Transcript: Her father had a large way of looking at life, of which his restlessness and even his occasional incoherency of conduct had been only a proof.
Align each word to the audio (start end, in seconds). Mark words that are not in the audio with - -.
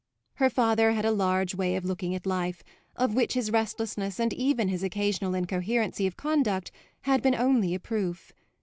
Her 0.37 0.49
father 0.49 0.93
had 0.93 1.05
a 1.05 1.11
large 1.11 1.53
way 1.53 1.75
of 1.75 1.85
looking 1.85 2.15
at 2.15 2.25
life, 2.25 2.63
of 2.95 3.13
which 3.13 3.33
his 3.33 3.51
restlessness 3.51 4.19
and 4.19 4.33
even 4.33 4.67
his 4.67 4.81
occasional 4.81 5.35
incoherency 5.35 6.07
of 6.07 6.17
conduct 6.17 6.71
had 7.01 7.21
been 7.21 7.35
only 7.35 7.75
a 7.75 7.79
proof. 7.79 8.33